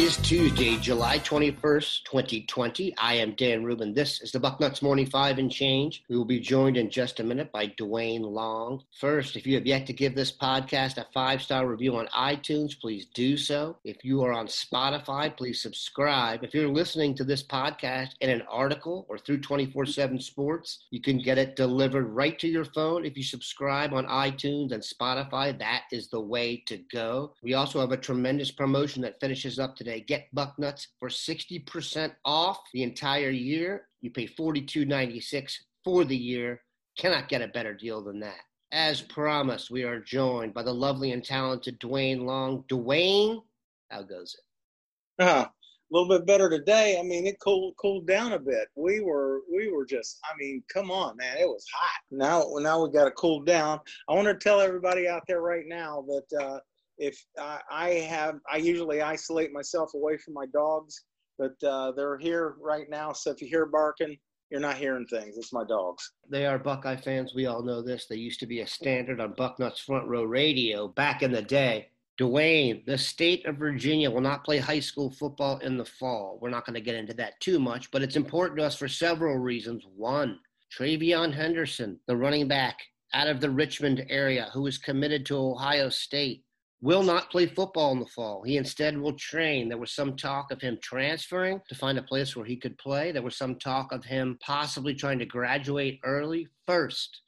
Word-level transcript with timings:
It 0.00 0.04
is 0.04 0.16
Tuesday, 0.16 0.78
July 0.78 1.18
21st, 1.18 2.04
2020. 2.04 2.96
I 2.96 3.16
am 3.16 3.34
Dan 3.34 3.64
Rubin. 3.64 3.92
This 3.92 4.22
is 4.22 4.32
the 4.32 4.40
Bucknuts 4.40 4.80
Morning 4.80 5.04
Five 5.04 5.36
and 5.36 5.52
Change. 5.52 6.04
We 6.08 6.16
will 6.16 6.24
be 6.24 6.40
joined 6.40 6.78
in 6.78 6.88
just 6.88 7.20
a 7.20 7.22
minute 7.22 7.52
by 7.52 7.66
Dwayne 7.66 8.22
Long. 8.22 8.82
First, 8.98 9.36
if 9.36 9.46
you 9.46 9.56
have 9.56 9.66
yet 9.66 9.86
to 9.88 9.92
give 9.92 10.14
this 10.14 10.32
podcast 10.32 10.96
a 10.96 11.06
five 11.12 11.42
star 11.42 11.66
review 11.66 11.96
on 11.96 12.06
iTunes, 12.16 12.80
please 12.80 13.08
do 13.12 13.36
so. 13.36 13.76
If 13.84 14.02
you 14.02 14.24
are 14.24 14.32
on 14.32 14.46
Spotify, 14.46 15.36
please 15.36 15.60
subscribe. 15.60 16.44
If 16.44 16.54
you're 16.54 16.70
listening 16.70 17.14
to 17.16 17.24
this 17.24 17.42
podcast 17.42 18.12
in 18.22 18.30
an 18.30 18.42
article 18.50 19.04
or 19.10 19.18
through 19.18 19.42
24 19.42 19.84
7 19.84 20.18
Sports, 20.18 20.86
you 20.90 21.02
can 21.02 21.18
get 21.18 21.36
it 21.36 21.56
delivered 21.56 22.06
right 22.06 22.38
to 22.38 22.48
your 22.48 22.64
phone. 22.64 23.04
If 23.04 23.18
you 23.18 23.22
subscribe 23.22 23.92
on 23.92 24.06
iTunes 24.06 24.72
and 24.72 24.82
Spotify, 24.82 25.58
that 25.58 25.82
is 25.92 26.08
the 26.08 26.22
way 26.22 26.62
to 26.68 26.78
go. 26.90 27.34
We 27.42 27.52
also 27.52 27.80
have 27.80 27.92
a 27.92 27.98
tremendous 27.98 28.50
promotion 28.50 29.02
that 29.02 29.20
finishes 29.20 29.58
up 29.58 29.76
today. 29.76 29.89
Get 29.98 30.32
Bucknuts 30.32 30.86
for 31.00 31.08
60% 31.08 32.12
off 32.24 32.60
the 32.72 32.84
entire 32.84 33.30
year. 33.30 33.88
You 34.00 34.10
pay 34.10 34.28
$42.96 34.28 35.52
for 35.82 36.04
the 36.04 36.16
year. 36.16 36.62
Cannot 36.96 37.28
get 37.28 37.42
a 37.42 37.48
better 37.48 37.74
deal 37.74 38.02
than 38.04 38.20
that. 38.20 38.40
As 38.72 39.00
promised, 39.00 39.70
we 39.70 39.82
are 39.82 39.98
joined 39.98 40.54
by 40.54 40.62
the 40.62 40.72
lovely 40.72 41.10
and 41.10 41.24
talented 41.24 41.80
Dwayne 41.80 42.24
Long. 42.24 42.62
Dwayne, 42.68 43.42
how 43.90 44.02
goes 44.02 44.36
it? 44.38 45.24
Uh, 45.24 45.46
a 45.46 45.50
little 45.90 46.08
bit 46.08 46.26
better 46.26 46.48
today. 46.48 46.96
I 46.98 47.02
mean, 47.02 47.26
it 47.26 47.40
cooled 47.40 47.74
cooled 47.76 48.06
down 48.06 48.32
a 48.32 48.38
bit. 48.38 48.68
We 48.76 49.00
were 49.00 49.40
we 49.52 49.72
were 49.72 49.84
just. 49.84 50.20
I 50.24 50.36
mean, 50.38 50.62
come 50.72 50.90
on, 50.90 51.16
man, 51.16 51.36
it 51.36 51.48
was 51.48 51.66
hot. 51.74 52.00
Now 52.10 52.44
now 52.58 52.84
we 52.84 52.92
got 52.92 53.06
to 53.06 53.10
cool 53.12 53.42
down. 53.42 53.80
I 54.08 54.14
want 54.14 54.28
to 54.28 54.34
tell 54.34 54.60
everybody 54.60 55.08
out 55.08 55.22
there 55.26 55.40
right 55.40 55.64
now 55.66 56.04
that 56.06 56.40
uh, 56.40 56.60
if 57.00 57.24
I, 57.38 57.58
I 57.70 57.88
have, 57.90 58.36
I 58.52 58.58
usually 58.58 59.00
isolate 59.00 59.52
myself 59.52 59.94
away 59.94 60.18
from 60.18 60.34
my 60.34 60.46
dogs, 60.52 61.02
but 61.38 61.54
uh, 61.66 61.92
they're 61.92 62.18
here 62.18 62.54
right 62.60 62.88
now. 62.88 63.12
So 63.12 63.30
if 63.30 63.40
you 63.40 63.48
hear 63.48 63.66
barking, 63.66 64.16
you're 64.50 64.60
not 64.60 64.76
hearing 64.76 65.06
things. 65.06 65.36
It's 65.38 65.52
my 65.52 65.64
dogs. 65.64 66.12
They 66.28 66.44
are 66.44 66.58
Buckeye 66.58 66.96
fans. 66.96 67.34
We 67.34 67.46
all 67.46 67.62
know 67.62 67.82
this. 67.82 68.06
They 68.06 68.16
used 68.16 68.40
to 68.40 68.46
be 68.46 68.60
a 68.60 68.66
standard 68.66 69.20
on 69.20 69.34
Bucknuts 69.34 69.80
Front 69.80 70.06
Row 70.08 70.24
Radio 70.24 70.88
back 70.88 71.22
in 71.22 71.32
the 71.32 71.42
day. 71.42 71.88
Dwayne, 72.20 72.84
the 72.84 72.98
state 72.98 73.46
of 73.46 73.56
Virginia 73.56 74.10
will 74.10 74.20
not 74.20 74.44
play 74.44 74.58
high 74.58 74.80
school 74.80 75.10
football 75.10 75.56
in 75.58 75.78
the 75.78 75.84
fall. 75.84 76.38
We're 76.42 76.50
not 76.50 76.66
going 76.66 76.74
to 76.74 76.80
get 76.82 76.96
into 76.96 77.14
that 77.14 77.40
too 77.40 77.58
much, 77.58 77.90
but 77.90 78.02
it's 78.02 78.16
important 78.16 78.58
to 78.58 78.66
us 78.66 78.76
for 78.76 78.88
several 78.88 79.38
reasons. 79.38 79.84
One, 79.96 80.38
TreVeyon 80.78 81.32
Henderson, 81.32 81.98
the 82.06 82.16
running 82.16 82.46
back 82.46 82.76
out 83.14 83.26
of 83.26 83.40
the 83.40 83.48
Richmond 83.48 84.04
area 84.10 84.50
who 84.52 84.66
is 84.66 84.76
committed 84.76 85.24
to 85.26 85.38
Ohio 85.38 85.88
State, 85.88 86.44
will 86.82 87.02
not 87.02 87.30
play 87.30 87.46
football 87.46 87.92
in 87.92 88.00
the 88.00 88.06
fall. 88.06 88.42
He 88.42 88.56
instead 88.56 88.96
will 88.96 89.12
train. 89.12 89.68
There 89.68 89.78
was 89.78 89.92
some 89.92 90.16
talk 90.16 90.50
of 90.50 90.60
him 90.60 90.78
transferring 90.82 91.60
to 91.68 91.74
find 91.74 91.98
a 91.98 92.02
place 92.02 92.34
where 92.34 92.46
he 92.46 92.56
could 92.56 92.78
play. 92.78 93.12
There 93.12 93.22
was 93.22 93.36
some 93.36 93.56
talk 93.56 93.92
of 93.92 94.04
him 94.04 94.38
possibly 94.40 94.94
trying 94.94 95.18
to 95.18 95.26
graduate 95.26 96.00
early. 96.04 96.48
First, 96.66 97.20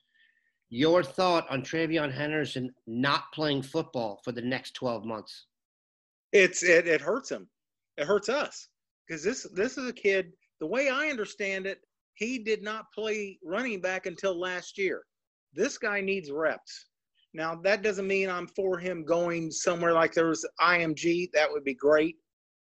your 0.71 1.03
thought 1.03 1.47
on 1.51 1.63
TreVeyon 1.63 2.13
Henderson 2.13 2.73
not 2.87 3.31
playing 3.35 3.63
football 3.63 4.21
for 4.25 4.33
the 4.33 4.41
next 4.41 4.73
12 4.75 5.05
months? 5.05 5.47
It's 6.33 6.63
it, 6.63 6.89
it 6.89 7.03
hurts 7.03 7.31
him. 7.31 7.47
It 7.99 8.07
hurts 8.07 8.31
us 8.31 8.69
because 9.07 9.23
this 9.23 9.47
this 9.55 9.77
is 9.77 9.87
a 9.87 9.93
kid. 9.93 10.33
The 10.61 10.67
way 10.67 10.89
I 10.89 11.09
understand 11.09 11.67
it, 11.67 11.81
he 12.15 12.39
did 12.39 12.63
not 12.63 12.87
play 12.95 13.39
running 13.45 13.83
back 13.83 14.07
until 14.07 14.39
last 14.41 14.79
year. 14.79 15.03
This 15.53 15.77
guy 15.77 16.01
needs 16.01 16.31
reps. 16.31 16.87
Now 17.35 17.55
that 17.65 17.83
doesn't 17.83 18.07
mean 18.07 18.29
I'm 18.29 18.47
for 18.47 18.79
him 18.79 19.05
going 19.05 19.51
somewhere 19.51 19.93
like 19.93 20.13
there 20.13 20.29
was 20.29 20.47
IMG. 20.61 21.31
That 21.33 21.51
would 21.51 21.65
be 21.65 21.75
great, 21.75 22.17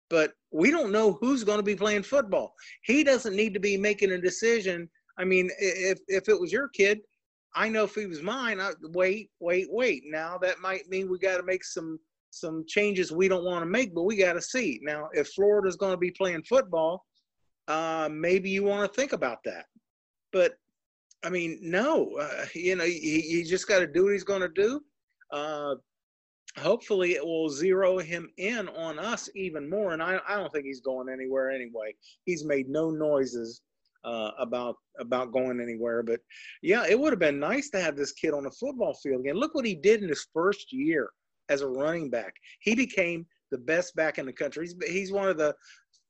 but 0.09 0.33
we 0.51 0.71
don't 0.71 0.91
know 0.91 1.13
who's 1.13 1.43
going 1.43 1.59
to 1.59 1.63
be 1.63 1.75
playing 1.75 2.03
football. 2.03 2.53
He 2.83 3.03
doesn't 3.03 3.35
need 3.35 3.53
to 3.53 3.59
be 3.59 3.77
making 3.77 4.11
a 4.11 4.21
decision. 4.21 4.89
I 5.17 5.25
mean, 5.25 5.49
if 5.59 5.99
if 6.07 6.29
it 6.29 6.39
was 6.39 6.51
your 6.51 6.69
kid, 6.69 6.99
I 7.55 7.69
know 7.69 7.83
if 7.85 7.95
he 7.95 8.05
was 8.05 8.21
mine, 8.21 8.59
I 8.59 8.71
wait, 8.93 9.31
wait, 9.39 9.67
wait. 9.69 10.03
Now 10.05 10.37
that 10.39 10.59
might 10.59 10.87
mean 10.87 11.09
we 11.09 11.17
got 11.19 11.37
to 11.37 11.43
make 11.43 11.63
some 11.63 11.99
some 12.31 12.63
changes 12.67 13.11
we 13.11 13.27
don't 13.27 13.45
want 13.45 13.63
to 13.63 13.69
make, 13.69 13.93
but 13.93 14.03
we 14.03 14.15
got 14.15 14.33
to 14.33 14.41
see. 14.41 14.79
Now, 14.83 15.09
if 15.13 15.29
Florida's 15.29 15.75
going 15.75 15.93
to 15.93 15.97
be 15.97 16.11
playing 16.11 16.43
football, 16.43 17.05
uh, 17.67 18.09
maybe 18.11 18.49
you 18.49 18.63
want 18.63 18.91
to 18.91 18.99
think 18.99 19.13
about 19.13 19.39
that. 19.45 19.65
But 20.31 20.53
I 21.23 21.29
mean, 21.29 21.59
no, 21.61 22.15
uh, 22.19 22.45
you 22.53 22.75
know, 22.75 22.85
he, 22.85 23.21
he 23.21 23.43
just 23.43 23.67
got 23.67 23.79
to 23.79 23.87
do 23.87 24.05
what 24.05 24.13
he's 24.13 24.23
going 24.23 24.41
to 24.41 24.49
do. 24.49 24.81
Uh, 25.31 25.75
hopefully, 26.57 27.13
it 27.13 27.25
will 27.25 27.49
zero 27.49 27.97
him 27.97 28.29
in 28.37 28.69
on 28.69 28.99
us 28.99 29.29
even 29.35 29.69
more. 29.69 29.91
And 29.91 30.01
I, 30.01 30.19
I 30.27 30.37
don't 30.37 30.51
think 30.53 30.65
he's 30.65 30.81
going 30.81 31.09
anywhere 31.09 31.51
anyway. 31.51 31.93
He's 32.25 32.45
made 32.45 32.69
no 32.69 32.89
noises 32.89 33.61
uh, 34.03 34.31
about 34.39 34.75
about 34.99 35.31
going 35.31 35.59
anywhere. 35.61 36.03
But 36.03 36.21
yeah, 36.61 36.85
it 36.87 36.97
would 36.97 37.11
have 37.11 37.19
been 37.19 37.39
nice 37.39 37.69
to 37.71 37.81
have 37.81 37.95
this 37.95 38.13
kid 38.13 38.33
on 38.33 38.43
the 38.43 38.51
football 38.51 38.93
field 38.93 39.21
again. 39.21 39.35
Look 39.35 39.55
what 39.55 39.65
he 39.65 39.75
did 39.75 40.01
in 40.01 40.09
his 40.09 40.27
first 40.33 40.71
year 40.71 41.09
as 41.49 41.61
a 41.61 41.67
running 41.67 42.09
back. 42.09 42.33
He 42.61 42.75
became 42.75 43.25
the 43.51 43.57
best 43.57 43.95
back 43.95 44.17
in 44.19 44.25
the 44.25 44.33
country. 44.33 44.67
He's 44.67 44.75
he's 44.89 45.11
one 45.11 45.29
of 45.29 45.37
the 45.37 45.53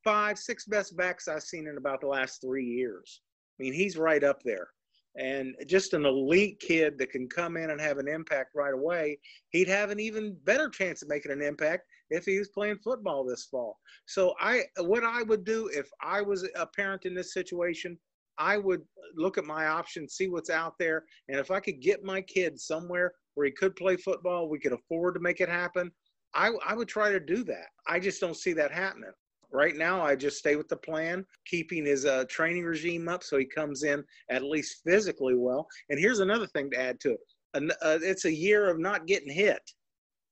five, 0.04 0.38
six 0.38 0.66
best 0.66 0.96
backs 0.96 1.28
I've 1.28 1.44
seen 1.44 1.68
in 1.68 1.78
about 1.78 2.02
the 2.02 2.08
last 2.08 2.42
three 2.42 2.66
years. 2.66 3.22
I 3.60 3.64
mean, 3.64 3.74
he's 3.74 3.98
right 3.98 4.24
up 4.24 4.42
there. 4.44 4.70
And 5.18 5.56
just 5.68 5.94
an 5.94 6.06
elite 6.06 6.60
kid 6.60 6.98
that 7.00 7.10
can 7.10 7.28
come 7.28 7.58
in 7.58 7.72
and 7.72 7.82
have 7.82 7.98
an 7.98 8.08
impact 8.08 8.52
right 8.56 8.74
away. 8.74 9.20
He'd 9.50 9.68
have 9.68 9.90
an 9.90 10.00
even 10.00 10.38
better 10.44 10.70
chance 10.70 11.02
of 11.02 11.10
making 11.10 11.32
an 11.32 11.42
impact 11.42 11.84
if 12.10 12.26
he 12.26 12.38
was 12.38 12.50
playing 12.50 12.78
football 12.84 13.26
this 13.26 13.46
fall. 13.46 13.78
So 14.06 14.34
I 14.40 14.64
what 14.78 15.04
I 15.04 15.24
would 15.24 15.44
do 15.44 15.70
if 15.74 15.90
I 16.02 16.22
was 16.22 16.48
a 16.56 16.66
parent 16.66 17.06
in 17.06 17.14
this 17.14 17.34
situation, 17.34 17.98
I 18.38 18.58
would 18.58 18.82
look 19.16 19.38
at 19.38 19.46
my 19.46 19.68
options, 19.68 20.14
see 20.14 20.30
what's 20.30 20.50
out 20.50 20.76
there, 20.80 21.04
and 21.28 21.40
if 21.40 21.52
I 21.52 21.60
could 21.60 21.82
get 21.82 22.04
my 22.04 22.22
kid 22.22 22.60
somewhere 22.60 23.14
where 23.36 23.46
he 23.46 23.52
could 23.52 23.76
play 23.76 23.98
football, 23.98 24.50
we 24.50 24.60
could 24.60 24.74
afford 24.74 25.16
to 25.16 25.20
make 25.20 25.42
it 25.42 25.50
happen. 25.50 25.92
I, 26.34 26.52
I 26.66 26.74
would 26.76 26.88
try 26.88 27.12
to 27.12 27.20
do 27.20 27.44
that. 27.46 27.68
I 27.88 28.00
just 28.00 28.22
don't 28.22 28.38
see 28.38 28.54
that 28.54 28.72
happening. 28.72 29.12
Right 29.52 29.76
now, 29.76 30.02
I 30.02 30.16
just 30.16 30.38
stay 30.38 30.56
with 30.56 30.68
the 30.68 30.78
plan, 30.78 31.26
keeping 31.46 31.86
his 31.86 32.06
uh, 32.06 32.26
training 32.30 32.66
regime 32.66 33.08
up 33.08 33.24
so 33.24 33.38
he 33.38 33.46
comes 33.46 33.84
in 33.84 34.04
at 34.30 34.44
least 34.44 34.82
physically 34.86 35.36
well. 35.36 35.68
And 35.90 36.00
here's 36.00 36.20
another 36.20 36.46
thing 36.48 36.70
to 36.72 36.80
add 36.80 37.00
to 37.02 37.12
it 37.14 37.20
uh, 37.54 37.62
it's 38.02 38.26
a 38.26 38.34
year 38.34 38.70
of 38.70 38.80
not 38.80 39.08
getting 39.08 39.34
hit. 39.34 39.62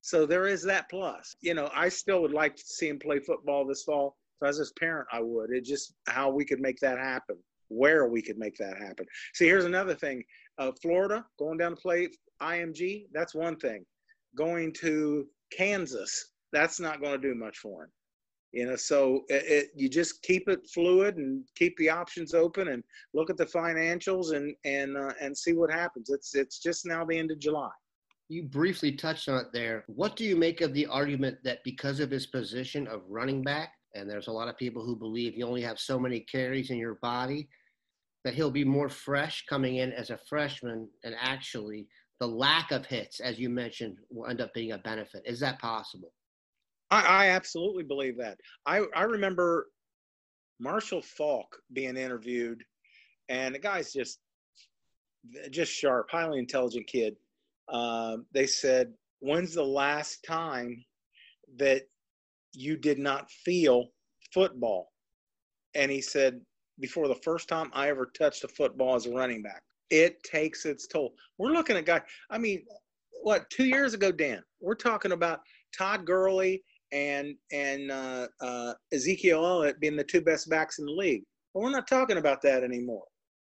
So 0.02 0.26
there 0.26 0.48
is 0.48 0.64
that 0.64 0.90
plus. 0.90 1.36
You 1.42 1.54
know, 1.54 1.70
I 1.74 1.90
still 1.90 2.22
would 2.22 2.34
like 2.34 2.56
to 2.56 2.64
see 2.64 2.88
him 2.88 3.00
play 3.00 3.20
football 3.20 3.66
this 3.66 3.84
fall. 3.84 4.16
So 4.40 4.48
as 4.48 4.58
his 4.58 4.72
parent, 4.80 5.08
I 5.12 5.22
would. 5.22 5.50
It 5.52 5.66
just 5.66 5.94
how 6.08 6.30
we 6.30 6.46
could 6.46 6.60
make 6.60 6.80
that 6.80 7.00
happen, 7.00 7.38
where 7.70 8.08
we 8.08 8.22
could 8.22 8.38
make 8.38 8.56
that 8.58 8.78
happen. 8.78 9.06
See, 9.34 9.46
here's 9.46 9.66
another 9.66 9.96
thing. 9.96 10.24
Uh, 10.60 10.72
Florida 10.82 11.26
going 11.40 11.58
down 11.58 11.76
to 11.76 11.82
play 11.82 12.10
IMG, 12.42 13.06
that's 13.14 13.36
one 13.36 13.58
thing. 13.58 13.84
Going 14.36 14.74
to 14.82 15.28
Kansas, 15.56 16.32
that's 16.54 16.80
not 16.80 17.02
going 17.02 17.20
to 17.20 17.28
do 17.28 17.36
much 17.36 17.58
for 17.58 17.84
him 17.84 17.90
you 18.52 18.66
know 18.66 18.76
so 18.76 19.24
it, 19.28 19.44
it, 19.46 19.70
you 19.76 19.90
just 19.90 20.22
keep 20.24 20.48
it 20.48 20.68
fluid 20.74 21.18
and 21.18 21.44
keep 21.56 21.76
the 21.78 21.90
options 21.90 22.34
open 22.34 22.70
and 22.70 22.84
look 23.14 23.30
at 23.30 23.38
the 23.38 23.46
financials 23.46 24.34
and 24.36 24.56
and 24.66 24.98
uh, 24.98 25.14
and 25.20 25.38
see 25.38 25.54
what 25.54 25.72
happens 25.72 26.10
it's 26.10 26.36
it's 26.36 26.60
just 26.60 26.86
now 26.86 27.04
the 27.06 27.18
end 27.18 27.32
of 27.32 27.40
july 27.40 27.70
you 28.30 28.44
briefly 28.44 28.92
touched 28.92 29.30
on 29.30 29.40
it 29.40 29.48
there 29.54 29.84
what 29.88 30.16
do 30.16 30.24
you 30.24 30.36
make 30.36 30.62
of 30.62 30.74
the 30.74 30.86
argument 30.86 31.38
that 31.44 31.64
because 31.64 32.00
of 32.00 32.10
his 32.10 32.26
position 32.26 32.88
of 32.88 33.02
running 33.10 33.42
back 33.42 33.74
and 33.96 34.10
there's 34.10 34.28
a 34.28 34.32
lot 34.32 34.48
of 34.48 34.58
people 34.58 34.84
who 34.84 34.96
believe 34.96 35.36
you 35.36 35.46
only 35.46 35.62
have 35.62 35.80
so 35.80 36.00
many 36.00 36.20
carries 36.22 36.70
in 36.70 36.78
your 36.78 36.96
body 36.96 37.48
that 38.24 38.34
he'll 38.34 38.52
be 38.52 38.66
more 38.66 38.90
fresh 38.90 39.46
coming 39.50 39.78
in 39.78 39.92
as 39.94 40.10
a 40.10 40.20
freshman 40.30 40.88
and 41.04 41.16
actually 41.20 41.88
the 42.20 42.28
lack 42.28 42.72
of 42.72 42.86
hits, 42.86 43.20
as 43.20 43.40
you 43.40 43.50
mentioned, 43.50 43.98
will 44.10 44.28
end 44.28 44.42
up 44.42 44.54
being 44.54 44.72
a 44.72 44.78
benefit. 44.80 45.22
Is 45.26 45.40
that 45.42 45.60
possible? 45.60 46.12
I, 46.90 47.02
I 47.02 47.30
absolutely 47.30 47.84
believe 47.84 48.18
that. 48.18 48.38
I, 48.66 48.84
I 48.96 49.04
remember 49.04 49.68
Marshall 50.60 51.02
Faulk 51.02 51.58
being 51.74 51.98
interviewed, 51.98 52.64
and 53.30 53.56
the 53.56 53.60
guy's 53.60 53.92
just 53.92 54.20
just 55.50 55.72
sharp, 55.72 56.10
highly 56.10 56.40
intelligent 56.40 56.88
kid. 56.88 57.16
Uh, 57.68 58.18
they 58.34 58.48
said, 58.48 58.94
"When's 59.20 59.54
the 59.54 59.64
last 59.64 60.24
time 60.24 60.84
that 61.58 61.84
you 62.54 62.78
did 62.78 62.98
not 62.98 63.30
feel 63.30 63.88
football?" 64.34 64.92
And 65.76 65.92
he 65.92 66.02
said, 66.02 66.42
"Before 66.80 67.08
the 67.08 67.16
first 67.16 67.50
time 67.50 67.70
I 67.74 67.90
ever 67.90 68.10
touched 68.18 68.44
a 68.46 68.48
football 68.48 68.96
as 68.96 69.06
a 69.06 69.12
running 69.12 69.42
back." 69.42 69.62
It 69.90 70.22
takes 70.24 70.66
its 70.66 70.88
toll. 70.88 71.14
We're 71.38 71.52
looking 71.52 71.78
at 71.78 71.86
guys. 71.86 72.02
I 72.30 72.38
mean, 72.38 72.66
what 73.22 73.50
two 73.50 73.66
years 73.66 73.94
ago, 73.94 74.12
Dan? 74.12 74.42
We're 74.62 74.76
talking 74.76 75.12
about 75.12 75.42
Todd 75.78 76.06
Gurley 76.06 76.64
and 76.92 77.36
and 77.52 77.92
uh, 77.92 78.28
uh, 78.42 78.74
Ezekiel 78.94 79.46
Elliott 79.46 79.80
being 79.80 79.96
the 79.96 80.04
two 80.04 80.22
best 80.22 80.50
backs 80.50 80.80
in 80.80 80.86
the 80.86 80.92
league. 80.92 81.24
But 81.54 81.62
we're 81.62 81.72
not 81.72 81.88
talking 81.88 82.18
about 82.18 82.42
that 82.44 82.64
anymore. 82.64 83.06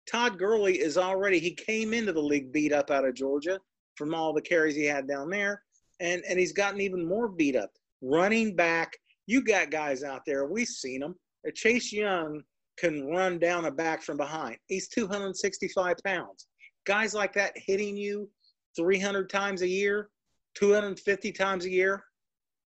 Todd 0.10 0.39
Gurley 0.39 0.80
is 0.80 0.98
already 0.98 1.39
he 1.39 1.54
came 1.54 1.94
into 1.94 2.13
the 2.13 2.22
league 2.22 2.51
beat 2.51 2.74
up 2.74 2.92
out 2.92 3.06
of 3.06 3.13
Georgia 3.16 3.60
from 3.95 4.13
all 4.13 4.34
the 4.34 4.42
carries 4.42 4.75
he 4.75 4.86
had 4.86 5.07
down 5.07 5.30
there, 5.30 5.62
and 6.00 6.24
and 6.28 6.39
he's 6.39 6.54
gotten 6.54 6.81
even 6.81 7.07
more 7.07 7.28
beat 7.28 7.56
up. 7.56 7.72
Running 8.01 8.56
back, 8.56 8.94
you 9.25 9.44
got 9.44 9.72
guys 9.72 10.04
out 10.04 10.22
there. 10.25 10.45
We've 10.45 10.68
seen 10.68 11.01
them. 11.01 11.16
Chase 11.54 11.94
Young 11.94 12.42
can 12.78 13.07
run 13.07 13.40
down 13.40 13.66
a 13.66 13.72
back 13.72 14.04
from 14.04 14.18
behind. 14.18 14.57
He's 14.68 14.88
265 14.90 15.95
pounds. 16.06 16.48
Guys 16.86 17.13
like 17.13 17.33
that 17.33 17.54
hitting 17.56 17.98
you 17.98 18.30
300 18.75 19.30
times 19.30 19.62
a 19.62 19.68
year, 19.68 20.10
250 20.56 21.31
times 21.31 21.66
a 21.66 21.69
year, 21.69 22.04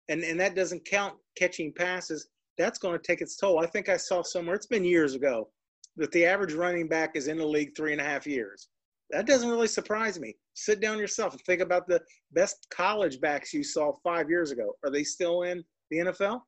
and 0.09 0.23
and 0.23 0.39
that 0.39 0.56
doesn't 0.56 0.83
count 0.85 1.15
catching 1.38 1.71
passes. 1.71 2.27
That's 2.57 2.79
going 2.79 3.00
to 3.00 3.07
take 3.07 3.21
its 3.21 3.38
toll. 3.38 3.59
I 3.59 3.67
think 3.67 3.88
I 3.88 3.95
saw 3.95 4.21
somewhere. 4.21 4.56
It's 4.56 4.65
been 4.65 4.83
years 4.83 5.15
ago 5.15 5.47
that 5.95 6.11
the 6.11 6.25
average 6.25 6.53
running 6.53 6.89
back 6.89 7.15
is 7.15 7.27
in 7.27 7.38
the 7.38 7.45
league 7.45 7.71
three 7.75 7.94
and 7.94 8.01
a 8.01 8.03
half 8.03 8.27
years. 8.27 8.67
That 9.11 9.25
doesn't 9.25 9.50
really 9.50 9.67
surprise 9.67 10.19
me. 10.19 10.35
Sit 10.53 10.81
down 10.81 11.00
yourself 11.00 11.33
and 11.33 11.41
think 11.41 11.61
about 11.61 11.88
the 11.88 12.01
best 12.31 12.67
college 12.69 13.21
backs 13.21 13.53
you 13.53 13.63
saw 13.63 13.94
five 14.03 14.29
years 14.29 14.51
ago. 14.51 14.73
Are 14.83 14.91
they 14.91 15.03
still 15.03 15.44
in 15.44 15.63
the 15.89 15.97
NFL? 15.97 16.41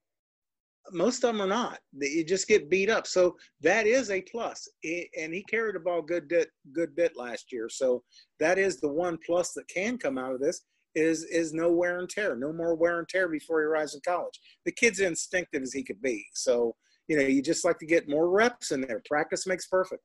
Most 0.91 1.23
of 1.23 1.33
them 1.33 1.41
are 1.41 1.47
not. 1.47 1.79
You 1.93 2.23
just 2.25 2.47
get 2.47 2.69
beat 2.69 2.89
up. 2.89 3.07
So 3.07 3.35
that 3.61 3.87
is 3.87 4.09
a 4.09 4.21
plus. 4.21 4.67
And 4.83 5.33
he 5.33 5.43
carried 5.43 5.75
the 5.75 5.79
ball 5.79 6.01
good 6.01 6.27
bit, 6.27 6.49
good 6.73 6.95
bit 6.95 7.15
last 7.15 7.51
year. 7.51 7.69
So 7.69 8.03
that 8.39 8.57
is 8.57 8.79
the 8.79 8.91
one 8.91 9.17
plus 9.25 9.53
that 9.53 9.67
can 9.67 9.97
come 9.97 10.17
out 10.17 10.33
of 10.33 10.41
this 10.41 10.61
is 10.95 11.23
is 11.23 11.53
no 11.53 11.71
wear 11.71 11.99
and 11.99 12.09
tear, 12.09 12.35
no 12.35 12.51
more 12.51 12.75
wear 12.75 12.99
and 12.99 13.07
tear 13.07 13.27
before 13.27 13.61
he 13.61 13.65
arrives 13.65 13.95
in 13.95 14.01
college. 14.05 14.39
The 14.65 14.71
kid's 14.71 14.99
instinctive 14.99 15.63
as 15.63 15.73
he 15.73 15.83
could 15.83 16.01
be. 16.01 16.25
So 16.33 16.75
you 17.07 17.17
know, 17.17 17.23
you 17.23 17.41
just 17.41 17.65
like 17.65 17.77
to 17.79 17.85
get 17.85 18.07
more 18.07 18.29
reps 18.29 18.71
in 18.71 18.81
there. 18.81 19.01
Practice 19.05 19.45
makes 19.45 19.67
perfect. 19.67 20.03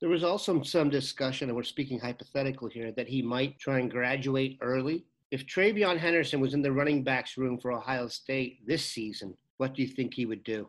There 0.00 0.08
was 0.08 0.22
also 0.22 0.62
some 0.62 0.88
discussion, 0.88 1.48
and 1.48 1.56
we're 1.56 1.64
speaking 1.64 1.98
hypothetical 1.98 2.68
here, 2.68 2.92
that 2.92 3.08
he 3.08 3.22
might 3.22 3.58
try 3.58 3.80
and 3.80 3.90
graduate 3.90 4.56
early. 4.60 5.04
If 5.32 5.46
TreVeyon 5.46 5.98
Henderson 5.98 6.40
was 6.40 6.54
in 6.54 6.62
the 6.62 6.70
running 6.70 7.02
backs 7.02 7.36
room 7.36 7.58
for 7.58 7.72
Ohio 7.72 8.06
State 8.06 8.64
this 8.66 8.84
season, 8.84 9.36
what 9.56 9.74
do 9.74 9.82
you 9.82 9.88
think 9.88 10.14
he 10.14 10.26
would 10.26 10.44
do? 10.44 10.68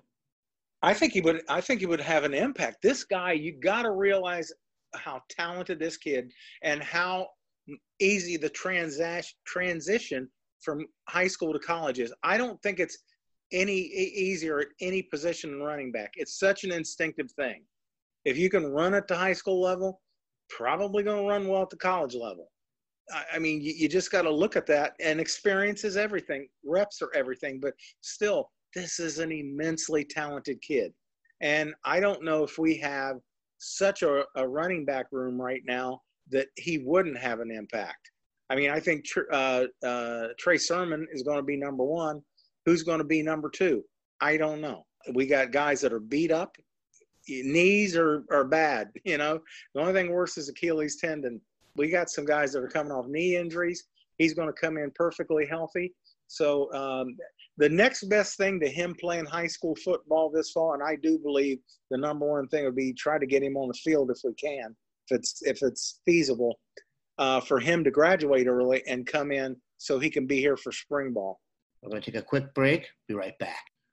I 0.82 0.94
think 0.94 1.14
he 1.14 1.22
would. 1.22 1.42
I 1.48 1.62
think 1.62 1.82
he 1.82 1.86
would 1.86 2.02
have 2.02 2.24
an 2.24 2.34
impact. 2.34 2.82
This 2.82 3.04
guy, 3.04 3.34
you 3.34 3.60
got 3.60 3.84
to 3.84 3.92
realize 3.92 4.52
how 4.96 5.22
talented 5.30 5.78
this 5.78 5.98
kid 5.98 6.32
and 6.64 6.82
how 6.82 7.28
easy 8.00 8.38
the 8.38 8.50
transition 9.46 10.30
from 10.62 10.86
high 11.08 11.28
school 11.28 11.54
to 11.54 11.60
college 11.60 12.00
is. 12.00 12.14
I 12.24 12.38
don't 12.38 12.62
think 12.62 12.80
it's 12.80 12.98
any 13.52 13.74
easier 13.74 14.60
at 14.60 14.68
any 14.82 15.02
position 15.02 15.52
in 15.52 15.62
running 15.62 15.92
back. 15.92 16.12
It's 16.16 16.38
such 16.40 16.64
an 16.64 16.72
instinctive 16.72 17.32
thing. 17.32 17.64
If 18.26 18.38
you 18.38 18.50
can 18.50 18.66
run 18.66 18.94
at 18.94 19.08
the 19.08 19.16
high 19.16 19.34
school 19.34 19.62
level, 19.62 20.02
probably 20.50 21.04
going 21.04 21.24
to 21.24 21.30
run 21.30 21.48
well 21.48 21.64
at 21.64 21.70
the 21.70 21.78
college 21.78 22.16
level. 22.16 22.52
I 23.34 23.40
mean, 23.40 23.62
you, 23.62 23.74
you 23.76 23.90
just 23.90 24.12
got 24.12 24.24
to 24.24 24.32
look 24.32 24.56
at 24.56 24.68
that, 24.68 24.94
and 25.00 25.20
experience 25.20 25.84
is 25.84 25.98
everything. 25.98 26.48
Reps 26.64 27.02
are 27.02 27.12
everything, 27.16 27.60
but 27.60 27.74
still, 28.02 28.52
this 28.76 29.00
is 29.00 29.18
an 29.18 29.32
immensely 29.32 30.04
talented 30.04 30.62
kid. 30.62 30.94
And 31.42 31.74
I 31.86 32.00
don't 32.00 32.24
know 32.24 32.44
if 32.44 32.60
we 32.60 32.78
have 32.78 33.16
such 33.58 34.04
a, 34.04 34.26
a 34.36 34.48
running 34.48 34.86
back 34.86 35.08
room 35.12 35.42
right 35.42 35.62
now 35.66 36.02
that 36.32 36.48
he 36.56 36.80
wouldn't 36.80 37.18
have 37.18 37.40
an 37.40 37.52
impact. 37.52 38.12
I 38.50 38.56
mean, 38.56 38.72
I 38.72 38.80
think 38.80 39.06
uh, 39.32 39.66
uh, 39.86 40.28
Trey 40.40 40.58
Sermon 40.58 41.08
is 41.12 41.24
going 41.24 41.38
to 41.38 41.44
be 41.44 41.58
number 41.58 41.84
one. 41.84 42.22
Who's 42.66 42.84
going 42.84 42.98
to 42.98 43.04
be 43.06 43.22
number 43.22 43.50
two? 43.50 43.84
I 44.22 44.38
don't 44.38 44.62
know. 44.62 44.86
We 45.14 45.28
got 45.28 45.52
guys 45.52 45.82
that 45.82 45.94
are 45.94 46.00
beat 46.00 46.32
up. 46.32 46.58
Knees 47.28 47.96
are, 47.96 48.24
are 48.32 48.46
bad. 48.46 48.90
You 49.06 49.18
know, 49.18 49.40
the 49.74 49.82
only 49.82 49.94
thing 49.94 50.12
worse 50.12 50.38
is 50.38 50.50
Achilles 50.50 50.98
tendon. 50.98 51.40
We 51.76 51.90
got 51.90 52.10
some 52.10 52.26
guys 52.26 52.54
that 52.54 52.64
are 52.64 52.68
coming 52.68 52.92
off 52.92 53.08
knee 53.08 53.36
injuries. 53.36 53.86
He's 54.18 54.34
going 54.34 54.50
to 54.50 54.54
come 54.54 54.78
in 54.78 54.92
perfectly 54.96 55.46
healthy. 55.46 55.94
So 56.28 56.72
um, 56.74 57.16
the 57.58 57.70
next 57.70 58.04
best 58.04 58.38
thing 58.38 58.60
to 58.60 58.70
him 58.70 58.96
playing 59.00 59.26
high 59.26 59.48
school 59.48 59.76
football 59.76 60.30
this 60.30 60.52
fall, 60.52 60.74
and 60.74 60.84
I 60.84 60.96
do 60.96 61.18
believe 61.18 61.60
the 61.90 61.98
number 61.98 62.30
one 62.30 62.48
thing 62.48 62.66
would 62.66 62.76
be 62.76 62.94
try 62.94 63.18
to 63.18 63.26
get 63.26 63.44
him 63.44 63.58
on 63.58 63.68
the 63.68 63.74
field 63.74 64.12
if 64.12 64.20
we 64.24 64.34
can, 64.34 64.76
it's 65.12 65.42
if 65.44 65.62
it's 65.62 66.02
feasible, 66.06 66.60
uh, 67.18 67.40
for 67.42 67.60
him 67.60 67.84
to 67.84 67.92
graduate 67.92 68.48
early 68.48 68.82
and 68.88 69.06
come 69.06 69.32
in 69.32 69.56
so 69.78 70.00
he 70.00 70.10
can 70.10 70.26
be 70.26 70.40
here 70.40 70.58
for 70.58 70.72
spring 70.72 71.14
ball. 71.14 71.40
We're 71.82 71.90
going 71.90 72.02
to 72.02 72.12
take 72.12 72.20
a 72.20 72.26
quick 72.26 72.54
break. 72.54 72.88
Be 73.08 73.14
right 73.14 73.38
back. 73.40 73.69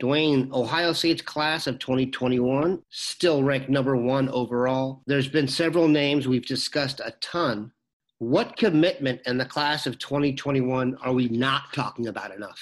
Dwayne, 0.00 0.52
Ohio 0.52 0.92
State's 0.92 1.22
class 1.22 1.66
of 1.66 1.78
2021 1.78 2.80
still 2.90 3.42
ranked 3.42 3.68
number 3.68 3.96
one 3.96 4.28
overall. 4.28 5.02
There's 5.06 5.28
been 5.28 5.48
several 5.48 5.88
names 5.88 6.28
we've 6.28 6.46
discussed 6.46 7.00
a 7.00 7.12
ton. 7.20 7.72
What 8.18 8.56
commitment 8.56 9.20
in 9.26 9.38
the 9.38 9.44
class 9.44 9.86
of 9.86 9.98
2021 9.98 10.96
are 11.02 11.12
we 11.12 11.28
not 11.28 11.72
talking 11.72 12.06
about 12.06 12.34
enough? 12.34 12.60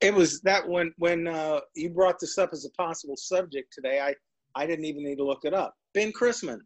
It 0.00 0.14
was 0.14 0.40
that 0.42 0.66
when 0.68 0.92
when 0.98 1.26
uh, 1.26 1.60
you 1.74 1.90
brought 1.90 2.20
this 2.20 2.38
up 2.38 2.50
as 2.52 2.64
a 2.64 2.70
possible 2.70 3.16
subject 3.16 3.72
today, 3.72 4.00
I 4.00 4.14
I 4.54 4.66
didn't 4.66 4.84
even 4.84 5.02
need 5.04 5.16
to 5.16 5.24
look 5.24 5.44
it 5.44 5.54
up. 5.54 5.74
Ben 5.92 6.12
Christman. 6.12 6.60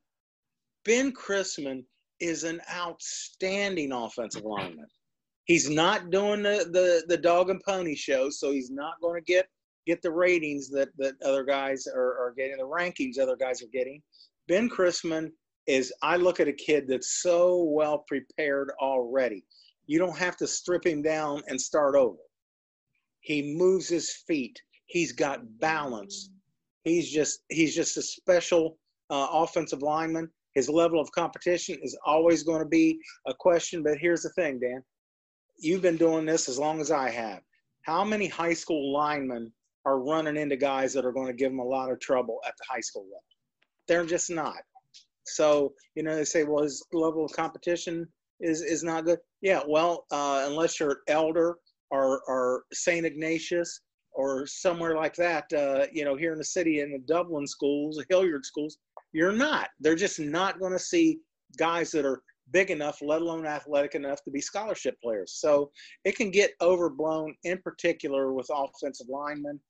Ben 0.84 1.12
Christman 1.12 1.84
is 2.20 2.44
an 2.44 2.60
outstanding 2.72 3.92
offensive 3.92 4.44
lineman. 4.44 4.86
He's 5.44 5.68
not 5.68 6.10
doing 6.10 6.42
the, 6.42 6.68
the, 6.70 7.04
the 7.08 7.16
dog 7.16 7.50
and 7.50 7.60
pony 7.66 7.96
show, 7.96 8.30
so 8.30 8.52
he's 8.52 8.70
not 8.70 9.00
going 9.00 9.20
to 9.20 9.24
get 9.24 9.46
get 9.86 10.02
the 10.02 10.10
ratings 10.10 10.70
that, 10.70 10.88
that 10.98 11.14
other 11.24 11.44
guys 11.44 11.86
are, 11.86 12.18
are 12.18 12.34
getting, 12.36 12.56
the 12.56 12.62
rankings 12.62 13.18
other 13.20 13.36
guys 13.36 13.62
are 13.62 13.70
getting. 13.72 14.00
Ben 14.48 14.68
Christman 14.68 15.30
is, 15.66 15.92
I 16.02 16.16
look 16.16 16.40
at 16.40 16.48
a 16.48 16.52
kid 16.52 16.86
that's 16.88 17.22
so 17.22 17.64
well 17.64 18.04
prepared 18.06 18.70
already. 18.80 19.44
You 19.86 19.98
don't 19.98 20.16
have 20.16 20.36
to 20.38 20.46
strip 20.46 20.86
him 20.86 21.02
down 21.02 21.42
and 21.48 21.60
start 21.60 21.96
over. 21.96 22.18
He 23.20 23.56
moves 23.56 23.88
his 23.88 24.14
feet. 24.26 24.60
He's 24.86 25.12
got 25.12 25.40
balance. 25.58 26.30
He's 26.84 27.10
just 27.10 27.40
he's 27.48 27.74
just 27.74 27.96
a 27.96 28.02
special 28.02 28.78
uh, 29.10 29.28
offensive 29.30 29.82
lineman. 29.82 30.28
His 30.54 30.68
level 30.68 31.00
of 31.00 31.10
competition 31.12 31.78
is 31.82 31.96
always 32.04 32.42
going 32.42 32.60
to 32.60 32.68
be 32.68 32.98
a 33.26 33.34
question. 33.34 33.82
But 33.82 33.98
here's 33.98 34.22
the 34.22 34.30
thing, 34.30 34.58
Dan 34.60 34.82
you've 35.62 35.82
been 35.82 35.96
doing 35.96 36.26
this 36.26 36.48
as 36.48 36.58
long 36.58 36.80
as 36.80 36.90
I 36.90 37.10
have. 37.10 37.40
How 37.82 38.04
many 38.04 38.28
high 38.28 38.52
school 38.52 38.92
linemen 38.92 39.52
are 39.84 39.98
running 39.98 40.36
into 40.36 40.56
guys 40.56 40.92
that 40.92 41.04
are 41.04 41.12
going 41.12 41.26
to 41.26 41.32
give 41.32 41.50
them 41.50 41.58
a 41.58 41.64
lot 41.64 41.90
of 41.90 42.00
trouble 42.00 42.40
at 42.46 42.54
the 42.58 42.64
high 42.68 42.80
school 42.80 43.04
level? 43.04 43.22
They're 43.88 44.06
just 44.06 44.30
not. 44.30 44.58
So, 45.24 45.72
you 45.94 46.02
know, 46.02 46.16
they 46.16 46.24
say, 46.24 46.44
well, 46.44 46.62
his 46.62 46.84
level 46.92 47.24
of 47.24 47.32
competition 47.32 48.06
is, 48.40 48.60
is 48.62 48.82
not 48.82 49.04
good. 49.04 49.18
Yeah, 49.40 49.62
well, 49.66 50.06
uh, 50.10 50.44
unless 50.46 50.78
you're 50.78 50.98
Elder 51.08 51.56
or, 51.90 52.22
or 52.28 52.64
St. 52.72 53.06
Ignatius 53.06 53.80
or 54.12 54.46
somewhere 54.46 54.96
like 54.96 55.14
that, 55.14 55.52
uh, 55.52 55.86
you 55.92 56.04
know, 56.04 56.16
here 56.16 56.32
in 56.32 56.38
the 56.38 56.44
city 56.44 56.80
in 56.80 56.92
the 56.92 56.98
Dublin 56.98 57.46
schools, 57.46 58.02
Hilliard 58.08 58.44
schools, 58.44 58.78
you're 59.12 59.32
not. 59.32 59.68
They're 59.80 59.94
just 59.94 60.20
not 60.20 60.60
going 60.60 60.72
to 60.72 60.78
see 60.78 61.18
guys 61.56 61.90
that 61.92 62.04
are 62.04 62.22
big 62.50 62.70
enough, 62.70 63.00
let 63.02 63.22
alone 63.22 63.46
athletic 63.46 63.94
enough 63.94 64.22
to 64.24 64.30
be 64.30 64.40
scholarship 64.40 64.96
players. 65.02 65.34
So 65.40 65.70
it 66.04 66.16
can 66.16 66.30
get 66.30 66.52
overblown, 66.60 67.34
in 67.44 67.58
particular 67.58 68.32
with 68.32 68.50
offensive 68.52 69.06
linemen. 69.08 69.60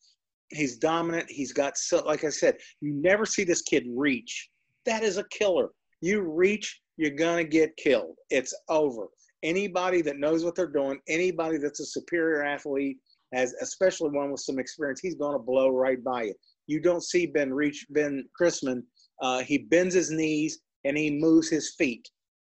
He's 0.51 0.77
dominant. 0.77 1.31
He's 1.31 1.53
got 1.53 1.79
so, 1.79 2.05
like 2.05 2.25
I 2.25 2.29
said, 2.31 2.57
you 2.81 2.93
never 2.93 3.25
see 3.25 3.45
this 3.45 3.63
kid 3.63 3.85
reach. 3.95 4.51
That 4.85 5.03
is 5.03 5.19
a 5.19 5.25
killer. 5.29 5.71
You 6.01 6.23
reach, 6.23 6.81
you're 6.97 7.11
gonna 7.11 7.45
get 7.45 7.77
killed. 7.77 8.17
It's 8.31 8.55
over. 8.69 9.07
Anybody 9.43 10.03
that 10.03 10.19
knows 10.19 10.45
what 10.45 10.55
they're 10.55 10.67
doing, 10.67 11.01
anybody 11.09 11.59
that's 11.59 11.81
a 11.81 11.87
superior 11.87 12.45
athlete, 12.45 12.99
has 13.33 13.55
especially 13.63 14.11
one 14.11 14.31
with 14.31 14.41
some 14.41 14.59
experience, 14.59 15.01
he's 15.01 15.15
gonna 15.15 15.39
blow 15.39 15.71
right 15.71 16.03
by 16.05 16.25
you. 16.25 16.35
You 16.67 16.81
don't 16.81 17.03
see 17.03 17.27
Ben 17.27 17.53
reach 17.53 17.87
Ben 17.91 18.25
Christman. 18.39 18.83
Uh, 19.21 19.41
he 19.41 19.59
bends 19.59 19.95
his 19.95 20.11
knees 20.11 20.61
and 20.85 20.97
he 20.97 21.11
moves 21.11 21.49
his 21.49 21.75
feet. 21.77 22.09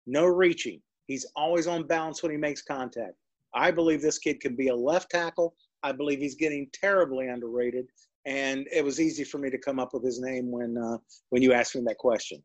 No 0.06 0.26
reaching. 0.26 0.82
He's 1.08 1.26
always 1.36 1.68
on 1.68 1.88
balance 1.88 2.24
when 2.24 2.32
he 2.32 2.38
makes 2.38 2.62
contact. 2.62 3.14
I 3.54 3.72
believe 3.72 4.02
this 4.02 4.18
kid 4.18 4.40
can 4.40 4.56
be 4.56 4.70
a 4.70 4.76
left 4.76 5.12
tackle. 5.12 5.56
I 5.84 5.92
believe 5.92 6.20
he's 6.20 6.36
getting 6.36 6.70
terribly 6.74 7.28
underrated, 7.28 7.86
and 8.26 8.68
it 8.72 8.84
was 8.84 9.02
easy 9.02 9.24
for 9.24 9.38
me 9.38 9.50
to 9.50 9.58
come 9.58 9.80
up 9.80 9.94
with 9.94 10.04
his 10.04 10.20
name 10.20 10.50
when 10.50 10.78
uh, 10.78 10.98
when 11.30 11.42
you 11.42 11.54
asked 11.54 11.76
me 11.76 11.82
that 11.86 11.98
question. 11.98 12.42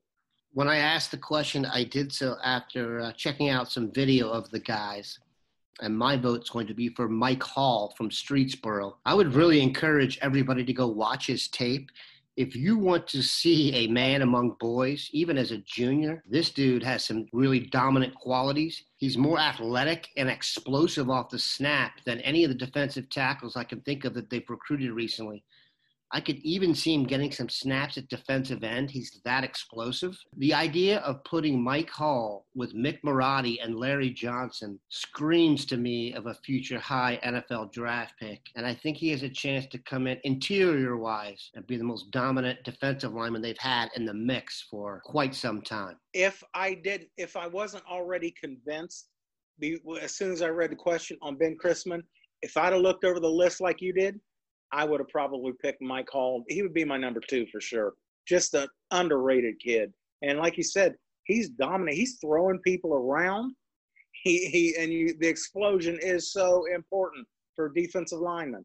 When 0.52 0.68
I 0.68 0.78
asked 0.78 1.10
the 1.10 1.18
question, 1.18 1.66
I 1.66 1.84
did 1.84 2.12
so 2.12 2.36
after 2.42 3.00
uh, 3.00 3.12
checking 3.12 3.48
out 3.48 3.70
some 3.70 3.92
video 3.92 4.28
of 4.28 4.50
the 4.50 4.58
guys, 4.58 5.18
and 5.80 5.96
my 5.96 6.16
vote's 6.16 6.50
going 6.50 6.66
to 6.66 6.74
be 6.74 6.88
for 6.88 7.08
Mike 7.08 7.42
Hall 7.42 7.94
from 7.96 8.10
Streetsboro. 8.10 8.94
I 9.04 9.14
would 9.14 9.34
really 9.34 9.60
encourage 9.60 10.18
everybody 10.20 10.64
to 10.64 10.72
go 10.72 10.88
watch 10.88 11.26
his 11.26 11.48
tape 11.48 11.90
if 12.38 12.54
you 12.54 12.78
want 12.78 13.08
to 13.08 13.20
see 13.20 13.74
a 13.74 13.88
man 13.88 14.22
among 14.22 14.54
boys, 14.60 15.10
even 15.12 15.36
as 15.36 15.50
a 15.50 15.58
junior, 15.58 16.22
this 16.24 16.50
dude 16.50 16.84
has 16.84 17.04
some 17.04 17.26
really 17.32 17.58
dominant 17.58 18.14
qualities. 18.14 18.84
He's 18.96 19.18
more 19.18 19.40
athletic 19.40 20.08
and 20.16 20.28
explosive 20.28 21.10
off 21.10 21.30
the 21.30 21.38
snap 21.40 21.94
than 22.04 22.20
any 22.20 22.44
of 22.44 22.50
the 22.50 22.54
defensive 22.54 23.10
tackles 23.10 23.56
I 23.56 23.64
can 23.64 23.80
think 23.80 24.04
of 24.04 24.14
that 24.14 24.30
they've 24.30 24.48
recruited 24.48 24.92
recently. 24.92 25.42
I 26.12 26.20
could 26.20 26.38
even 26.38 26.74
see 26.74 26.94
him 26.94 27.04
getting 27.04 27.30
some 27.30 27.48
snaps 27.48 27.98
at 27.98 28.08
defensive 28.08 28.64
end. 28.64 28.90
He's 28.90 29.20
that 29.24 29.44
explosive. 29.44 30.18
The 30.38 30.54
idea 30.54 31.00
of 31.00 31.22
putting 31.24 31.62
Mike 31.62 31.90
Hall 31.90 32.46
with 32.54 32.74
Mick 32.74 33.00
Marotti 33.04 33.58
and 33.62 33.76
Larry 33.76 34.10
Johnson 34.10 34.78
screams 34.88 35.66
to 35.66 35.76
me 35.76 36.14
of 36.14 36.26
a 36.26 36.34
future 36.34 36.78
high 36.78 37.20
NFL 37.24 37.72
draft 37.72 38.14
pick. 38.18 38.40
And 38.56 38.64
I 38.64 38.74
think 38.74 38.96
he 38.96 39.10
has 39.10 39.22
a 39.22 39.28
chance 39.28 39.66
to 39.66 39.78
come 39.78 40.06
in 40.06 40.18
interior 40.24 40.96
wise 40.96 41.50
and 41.54 41.66
be 41.66 41.76
the 41.76 41.84
most 41.84 42.10
dominant 42.10 42.64
defensive 42.64 43.12
lineman 43.12 43.42
they've 43.42 43.58
had 43.58 43.90
in 43.94 44.06
the 44.06 44.14
mix 44.14 44.66
for 44.70 45.02
quite 45.04 45.34
some 45.34 45.60
time. 45.60 45.96
If 46.14 46.42
I 46.54 46.74
did, 46.74 47.06
if 47.18 47.36
I 47.36 47.46
wasn't 47.46 47.84
already 47.90 48.34
convinced, 48.40 49.08
as 50.00 50.14
soon 50.14 50.32
as 50.32 50.40
I 50.40 50.48
read 50.48 50.70
the 50.70 50.76
question 50.76 51.18
on 51.20 51.36
Ben 51.36 51.56
Christman, 51.62 52.02
if 52.42 52.56
I'd 52.56 52.72
have 52.72 52.82
looked 52.82 53.04
over 53.04 53.20
the 53.20 53.28
list 53.28 53.60
like 53.60 53.82
you 53.82 53.92
did, 53.92 54.20
I 54.72 54.84
would 54.84 55.00
have 55.00 55.08
probably 55.08 55.52
picked 55.62 55.82
Mike 55.82 56.08
Hall. 56.10 56.44
He 56.48 56.62
would 56.62 56.74
be 56.74 56.84
my 56.84 56.96
number 56.96 57.20
two 57.20 57.46
for 57.52 57.60
sure. 57.60 57.94
Just 58.26 58.54
an 58.54 58.68
underrated 58.90 59.58
kid. 59.60 59.92
And 60.22 60.38
like 60.38 60.56
you 60.56 60.62
said, 60.62 60.94
he's 61.24 61.48
dominant. 61.50 61.96
He's 61.96 62.18
throwing 62.20 62.58
people 62.60 62.94
around. 62.94 63.54
He 64.24 64.46
he 64.46 64.74
and 64.78 64.92
you, 64.92 65.16
the 65.20 65.28
explosion 65.28 65.98
is 66.02 66.32
so 66.32 66.64
important 66.74 67.26
for 67.54 67.68
defensive 67.68 68.18
linemen. 68.18 68.64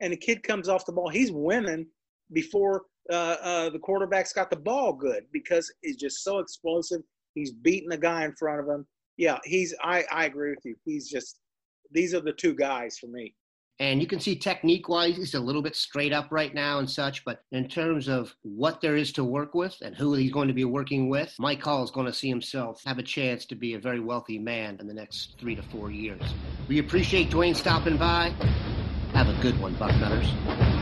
And 0.00 0.12
the 0.12 0.16
kid 0.16 0.42
comes 0.42 0.68
off 0.68 0.86
the 0.86 0.92
ball. 0.92 1.08
He's 1.08 1.32
winning 1.32 1.86
before 2.32 2.82
uh, 3.10 3.36
uh, 3.42 3.70
the 3.70 3.78
quarterback's 3.78 4.32
got 4.32 4.50
the 4.50 4.56
ball 4.56 4.92
good 4.92 5.24
because 5.32 5.72
he's 5.82 5.96
just 5.96 6.22
so 6.22 6.38
explosive. 6.38 7.02
He's 7.34 7.52
beating 7.52 7.88
the 7.88 7.98
guy 7.98 8.24
in 8.24 8.34
front 8.34 8.60
of 8.60 8.68
him. 8.68 8.86
Yeah, 9.16 9.38
he's. 9.44 9.74
I 9.82 10.04
I 10.10 10.26
agree 10.26 10.50
with 10.50 10.64
you. 10.64 10.76
He's 10.84 11.08
just. 11.08 11.38
These 11.90 12.14
are 12.14 12.20
the 12.20 12.32
two 12.32 12.54
guys 12.54 12.98
for 12.98 13.08
me. 13.08 13.34
And 13.82 14.00
you 14.00 14.06
can 14.06 14.20
see 14.20 14.36
technique 14.36 14.88
wise, 14.88 15.16
he's 15.16 15.34
a 15.34 15.40
little 15.40 15.60
bit 15.60 15.74
straight 15.74 16.12
up 16.12 16.28
right 16.30 16.54
now 16.54 16.78
and 16.78 16.88
such. 16.88 17.24
But 17.24 17.42
in 17.50 17.66
terms 17.66 18.08
of 18.08 18.32
what 18.42 18.80
there 18.80 18.94
is 18.94 19.12
to 19.14 19.24
work 19.24 19.56
with 19.56 19.76
and 19.82 19.92
who 19.92 20.14
he's 20.14 20.30
going 20.30 20.46
to 20.46 20.54
be 20.54 20.64
working 20.64 21.08
with, 21.08 21.34
Mike 21.40 21.60
Hall 21.60 21.82
is 21.82 21.90
going 21.90 22.06
to 22.06 22.12
see 22.12 22.28
himself 22.28 22.80
have 22.86 22.98
a 22.98 23.02
chance 23.02 23.44
to 23.46 23.56
be 23.56 23.74
a 23.74 23.80
very 23.80 23.98
wealthy 23.98 24.38
man 24.38 24.76
in 24.78 24.86
the 24.86 24.94
next 24.94 25.34
three 25.40 25.56
to 25.56 25.62
four 25.62 25.90
years. 25.90 26.22
We 26.68 26.78
appreciate 26.78 27.30
Dwayne 27.30 27.56
stopping 27.56 27.96
by. 27.96 28.32
Have 29.14 29.28
a 29.28 29.42
good 29.42 29.60
one, 29.60 29.74
Buck 29.74 29.90
Bucknutters. 29.90 30.81